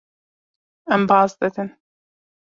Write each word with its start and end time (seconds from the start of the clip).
Em 0.97 1.03
baz 1.11 1.35
didin. 1.43 1.69